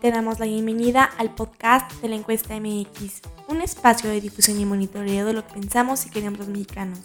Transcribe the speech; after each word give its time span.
Te 0.00 0.10
damos 0.10 0.40
la 0.40 0.46
bienvenida 0.46 1.04
al 1.18 1.34
podcast 1.34 1.92
de 2.00 2.08
la 2.08 2.14
encuesta 2.14 2.58
MX, 2.58 3.20
un 3.48 3.60
espacio 3.60 4.08
de 4.08 4.22
difusión 4.22 4.58
y 4.58 4.64
monitoreo 4.64 5.26
de 5.26 5.34
lo 5.34 5.46
que 5.46 5.52
pensamos 5.52 6.06
y 6.06 6.08
queremos 6.08 6.38
los 6.38 6.48
mexicanos. 6.48 7.00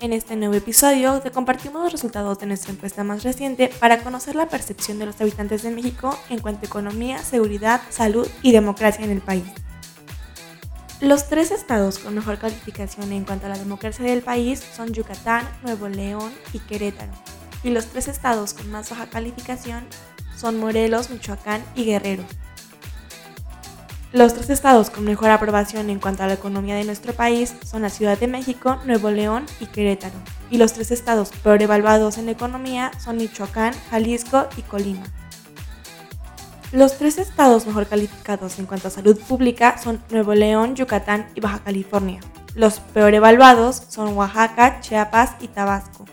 En 0.00 0.12
este 0.12 0.34
nuevo 0.34 0.54
episodio 0.54 1.20
te 1.20 1.30
compartimos 1.30 1.84
los 1.84 1.92
resultados 1.92 2.40
de 2.40 2.46
nuestra 2.46 2.72
encuesta 2.72 3.04
más 3.04 3.22
reciente 3.22 3.70
para 3.78 4.02
conocer 4.02 4.34
la 4.34 4.48
percepción 4.48 4.98
de 4.98 5.06
los 5.06 5.20
habitantes 5.20 5.62
de 5.62 5.70
México 5.70 6.18
en 6.28 6.40
cuanto 6.40 6.62
a 6.62 6.66
economía, 6.66 7.18
seguridad, 7.18 7.80
salud 7.90 8.26
y 8.42 8.50
democracia 8.50 9.04
en 9.04 9.12
el 9.12 9.20
país. 9.20 9.46
Los 11.00 11.28
tres 11.28 11.52
estados 11.52 12.00
con 12.00 12.16
mejor 12.16 12.38
calificación 12.38 13.12
en 13.12 13.24
cuanto 13.24 13.46
a 13.46 13.50
la 13.50 13.58
democracia 13.58 14.04
del 14.04 14.22
país 14.22 14.64
son 14.74 14.92
Yucatán, 14.92 15.48
Nuevo 15.62 15.88
León 15.88 16.32
y 16.52 16.58
Querétaro. 16.58 17.12
Y 17.62 17.70
los 17.70 17.86
tres 17.86 18.08
estados 18.08 18.52
con 18.52 18.68
más 18.72 18.90
baja 18.90 19.06
calificación 19.06 19.86
son 20.36 20.58
Morelos, 20.58 21.10
Michoacán 21.10 21.64
y 21.74 21.84
Guerrero. 21.84 22.24
Los 24.12 24.34
tres 24.34 24.50
estados 24.50 24.88
con 24.88 25.04
mejor 25.04 25.30
aprobación 25.30 25.90
en 25.90 25.98
cuanto 25.98 26.22
a 26.22 26.26
la 26.26 26.34
economía 26.34 26.76
de 26.76 26.84
nuestro 26.84 27.12
país 27.12 27.54
son 27.64 27.82
la 27.82 27.90
Ciudad 27.90 28.16
de 28.16 28.28
México, 28.28 28.78
Nuevo 28.86 29.10
León 29.10 29.44
y 29.60 29.66
Querétaro. 29.66 30.14
Y 30.50 30.58
los 30.58 30.72
tres 30.72 30.90
estados 30.90 31.30
peor 31.42 31.60
evaluados 31.60 32.16
en 32.16 32.28
economía 32.28 32.92
son 32.98 33.16
Michoacán, 33.16 33.74
Jalisco 33.90 34.48
y 34.56 34.62
Colima. 34.62 35.04
Los 36.72 36.98
tres 36.98 37.18
estados 37.18 37.66
mejor 37.66 37.86
calificados 37.86 38.58
en 38.58 38.66
cuanto 38.66 38.88
a 38.88 38.90
salud 38.90 39.18
pública 39.18 39.76
son 39.78 40.02
Nuevo 40.10 40.34
León, 40.34 40.76
Yucatán 40.76 41.26
y 41.34 41.40
Baja 41.40 41.58
California. 41.58 42.20
Los 42.54 42.80
peor 42.80 43.12
evaluados 43.12 43.82
son 43.88 44.16
Oaxaca, 44.16 44.80
Chiapas 44.80 45.32
y 45.40 45.48
Tabasco. 45.48 46.06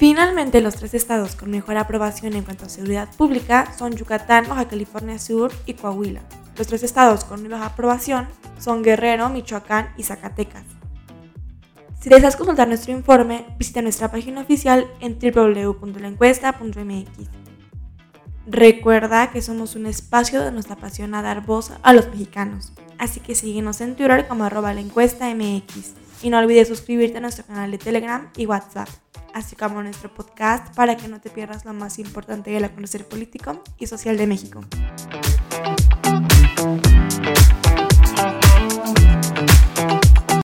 Finalmente, 0.00 0.60
los 0.62 0.76
tres 0.76 0.94
estados 0.94 1.36
con 1.36 1.50
mejor 1.50 1.76
aprobación 1.76 2.32
en 2.32 2.42
cuanto 2.42 2.64
a 2.64 2.70
seguridad 2.70 3.14
pública 3.18 3.70
son 3.76 3.92
Yucatán, 3.92 4.48
Baja 4.48 4.66
California 4.66 5.18
Sur 5.18 5.52
y 5.66 5.74
Coahuila. 5.74 6.22
Los 6.56 6.68
tres 6.68 6.82
estados 6.84 7.26
con 7.26 7.46
baja 7.50 7.66
aprobación 7.66 8.26
son 8.58 8.82
Guerrero, 8.82 9.28
Michoacán 9.28 9.92
y 9.98 10.04
Zacatecas. 10.04 10.64
Si 12.00 12.08
deseas 12.08 12.36
consultar 12.36 12.66
nuestro 12.66 12.92
informe, 12.92 13.44
visita 13.58 13.82
nuestra 13.82 14.10
página 14.10 14.40
oficial 14.40 14.90
en 15.00 15.18
www.laencuesta.mx. 15.18 17.28
Recuerda 18.46 19.30
que 19.30 19.42
somos 19.42 19.76
un 19.76 19.84
espacio 19.84 20.42
donde 20.42 20.62
nos 20.62 20.70
apasiona 20.70 21.20
dar 21.20 21.44
voz 21.44 21.72
a 21.82 21.92
los 21.92 22.08
mexicanos, 22.08 22.72
así 22.96 23.20
que 23.20 23.34
síguenos 23.34 23.82
en 23.82 23.96
Twitter 23.96 24.26
como 24.26 24.44
arroba 24.44 24.72
la 24.72 24.80
encuesta 24.80 25.28
MX 25.34 25.92
y 26.22 26.30
no 26.30 26.38
olvides 26.38 26.68
suscribirte 26.68 27.18
a 27.18 27.20
nuestro 27.20 27.44
canal 27.44 27.70
de 27.70 27.76
Telegram 27.76 28.30
y 28.34 28.46
WhatsApp 28.46 28.88
así 29.34 29.56
como 29.56 29.82
nuestro 29.82 30.12
podcast 30.12 30.74
para 30.74 30.96
que 30.96 31.08
no 31.08 31.20
te 31.20 31.30
pierdas 31.30 31.64
lo 31.64 31.72
más 31.72 31.98
importante 31.98 32.50
del 32.50 32.64
acontecer 32.64 33.06
político 33.06 33.62
y 33.78 33.86
social 33.86 34.16
de 34.16 34.26
México. 34.26 34.60